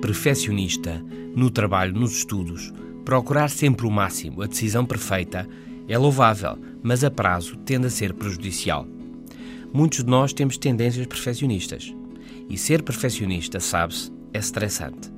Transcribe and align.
perfeccionista, 0.00 1.04
no 1.34 1.50
trabalho, 1.50 1.94
nos 1.94 2.18
estudos, 2.18 2.72
procurar 3.04 3.50
sempre 3.50 3.84
o 3.84 3.90
máximo, 3.90 4.40
a 4.40 4.46
decisão 4.46 4.86
perfeita, 4.86 5.48
é 5.88 5.98
louvável, 5.98 6.56
mas 6.80 7.02
a 7.02 7.10
prazo 7.10 7.56
tende 7.56 7.88
a 7.88 7.90
ser 7.90 8.14
prejudicial. 8.14 8.86
Muitos 9.72 10.04
de 10.04 10.06
nós 10.06 10.32
temos 10.32 10.56
tendências 10.56 11.04
perfeccionistas. 11.08 11.92
E 12.48 12.56
ser 12.56 12.82
perfeccionista, 12.82 13.58
sabe-se, 13.58 14.12
é 14.32 14.38
estressante. 14.38 15.12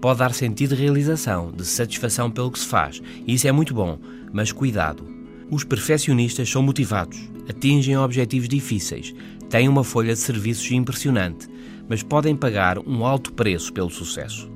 Pode 0.00 0.18
dar 0.18 0.34
sentido 0.34 0.74
de 0.74 0.82
realização, 0.82 1.52
de 1.52 1.64
satisfação 1.64 2.28
pelo 2.28 2.50
que 2.50 2.58
se 2.58 2.66
faz, 2.66 3.00
e 3.24 3.34
isso 3.34 3.46
é 3.46 3.52
muito 3.52 3.72
bom, 3.72 4.00
mas 4.32 4.50
cuidado. 4.50 5.06
Os 5.48 5.62
perfeccionistas 5.62 6.50
são 6.50 6.60
motivados, 6.60 7.20
atingem 7.48 7.96
objetivos 7.96 8.48
difíceis, 8.48 9.14
têm 9.48 9.68
uma 9.68 9.84
folha 9.84 10.12
de 10.12 10.18
serviços 10.18 10.68
impressionante, 10.72 11.46
mas 11.88 12.02
podem 12.02 12.36
pagar 12.36 12.78
um 12.78 13.04
alto 13.04 13.32
preço 13.32 13.72
pelo 13.72 13.90
sucesso. 13.90 14.50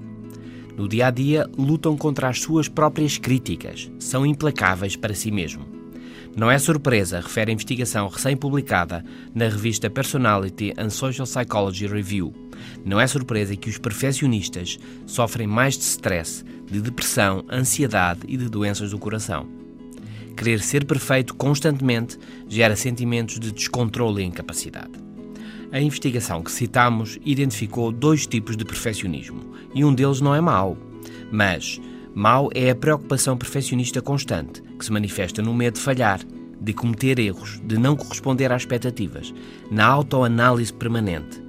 No 0.77 0.87
dia 0.87 1.07
a 1.07 1.11
dia, 1.11 1.49
lutam 1.57 1.97
contra 1.97 2.29
as 2.29 2.41
suas 2.41 2.69
próprias 2.69 3.17
críticas, 3.17 3.91
são 3.99 4.27
implacáveis 4.27 4.95
para 4.95 5.15
si 5.15 5.31
mesmo. 5.31 5.77
Não 6.37 6.51
é 6.51 6.59
surpresa, 6.59 7.19
refere 7.19 7.51
a 7.51 7.55
investigação 7.55 8.09
recém-publicada 8.09 9.03
na 9.35 9.49
revista 9.49 9.89
Personality 9.89 10.75
and 10.77 10.91
Social 10.91 11.27
Psychology 11.27 11.87
Review. 11.87 12.35
Não 12.85 13.01
é 13.01 13.07
surpresa 13.07 13.57
que 13.57 13.71
os 13.71 13.79
perfeccionistas 13.79 14.79
sofrem 15.07 15.47
mais 15.47 15.79
de 15.79 15.85
stress, 15.85 16.45
de 16.71 16.79
depressão, 16.83 17.43
ansiedade 17.51 18.21
e 18.29 18.37
de 18.37 18.51
doenças 18.51 18.91
do 18.91 18.99
coração. 18.99 19.49
Querer 20.37 20.61
ser 20.61 20.85
perfeito 20.85 21.35
constantemente 21.35 22.19
gera 22.47 22.77
sentimentos 22.77 23.41
de 23.41 23.51
descontrole 23.51 24.23
e 24.23 24.27
incapacidade. 24.27 25.06
A 25.77 25.81
investigação 25.83 26.43
que 26.43 26.51
citamos 26.51 27.19
identificou 27.23 27.93
dois 27.93 28.27
tipos 28.27 28.57
de 28.57 28.65
perfeccionismo 28.65 29.43
e 29.75 29.85
um 29.85 29.95
deles 29.95 30.23
não 30.23 30.35
é 30.35 30.41
mau, 30.41 30.75
mas 31.31 31.79
Mau 32.15 32.49
é 32.55 32.71
a 32.71 32.75
preocupação 32.75 33.37
perfeccionista 33.37 34.01
constante, 34.01 34.63
que 34.79 34.87
se 34.87 34.91
manifesta 34.91 35.43
no 35.43 35.53
medo 35.53 35.75
de 35.75 35.81
falhar, 35.81 36.21
de 36.59 36.73
cometer 36.73 37.19
erros, 37.19 37.61
de 37.63 37.77
não 37.77 37.95
corresponder 37.95 38.51
às 38.51 38.63
expectativas, 38.63 39.35
na 39.71 39.85
autoanálise 39.85 40.73
permanente. 40.73 41.43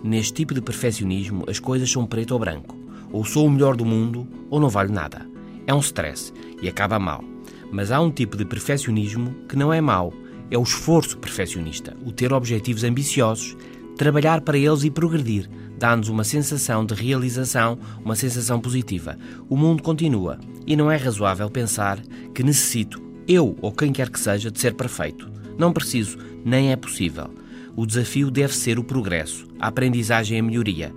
Neste 0.00 0.34
tipo 0.34 0.54
de 0.54 0.62
perfeccionismo, 0.62 1.42
as 1.48 1.58
coisas 1.58 1.90
são 1.90 2.06
preto 2.06 2.34
ou 2.34 2.38
branco. 2.38 2.78
Ou 3.10 3.24
sou 3.24 3.48
o 3.48 3.50
melhor 3.50 3.74
do 3.74 3.84
mundo, 3.84 4.28
ou 4.48 4.60
não 4.60 4.68
vale 4.68 4.92
nada. 4.92 5.28
É 5.66 5.74
um 5.74 5.80
stress 5.80 6.32
e 6.62 6.68
acaba 6.68 7.00
mal. 7.00 7.24
Mas 7.72 7.90
há 7.90 8.00
um 8.00 8.12
tipo 8.12 8.36
de 8.36 8.44
perfeccionismo 8.44 9.34
que 9.48 9.56
não 9.56 9.72
é 9.72 9.80
mau. 9.80 10.14
É 10.52 10.58
o 10.58 10.62
esforço 10.62 11.16
perfeccionista, 11.16 11.96
o 12.04 12.12
ter 12.12 12.30
objetivos 12.30 12.84
ambiciosos, 12.84 13.56
trabalhar 13.96 14.42
para 14.42 14.58
eles 14.58 14.84
e 14.84 14.90
progredir, 14.90 15.48
dá-nos 15.78 16.10
uma 16.10 16.24
sensação 16.24 16.84
de 16.84 16.92
realização, 16.92 17.78
uma 18.04 18.14
sensação 18.14 18.60
positiva. 18.60 19.16
O 19.48 19.56
mundo 19.56 19.82
continua 19.82 20.38
e 20.66 20.76
não 20.76 20.90
é 20.90 20.96
razoável 20.96 21.48
pensar 21.48 21.98
que 22.34 22.42
necessito, 22.42 23.02
eu 23.26 23.56
ou 23.62 23.72
quem 23.72 23.94
quer 23.94 24.10
que 24.10 24.20
seja, 24.20 24.50
de 24.50 24.60
ser 24.60 24.74
perfeito. 24.74 25.26
Não 25.56 25.72
preciso, 25.72 26.18
nem 26.44 26.70
é 26.70 26.76
possível. 26.76 27.30
O 27.74 27.86
desafio 27.86 28.30
deve 28.30 28.54
ser 28.54 28.78
o 28.78 28.84
progresso, 28.84 29.48
a 29.58 29.68
aprendizagem 29.68 30.36
e 30.36 30.40
a 30.40 30.42
melhoria. 30.42 30.94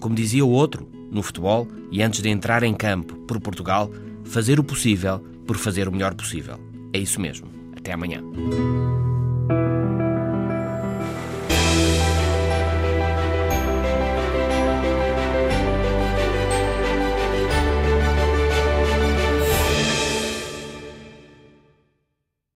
Como 0.00 0.16
dizia 0.16 0.44
o 0.44 0.50
outro, 0.50 0.88
no 1.08 1.22
futebol, 1.22 1.68
e 1.92 2.02
antes 2.02 2.20
de 2.20 2.28
entrar 2.28 2.64
em 2.64 2.74
campo 2.74 3.14
por 3.28 3.38
Portugal, 3.38 3.92
fazer 4.24 4.58
o 4.58 4.64
possível 4.64 5.20
por 5.46 5.56
fazer 5.56 5.86
o 5.86 5.92
melhor 5.92 6.16
possível. 6.16 6.58
É 6.92 6.98
isso 6.98 7.20
mesmo. 7.20 7.57
Até 7.88 7.94
amanhã. 7.94 8.22